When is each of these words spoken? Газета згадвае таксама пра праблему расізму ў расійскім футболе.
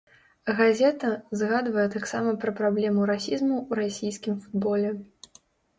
Газета 0.59 1.11
згадвае 1.41 1.85
таксама 1.97 2.33
пра 2.45 2.51
праблему 2.61 3.01
расізму 3.13 3.55
ў 3.69 3.83
расійскім 3.83 4.33
футболе. 4.45 4.89